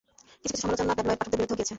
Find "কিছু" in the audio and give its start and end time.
0.41-0.47, 0.53-0.61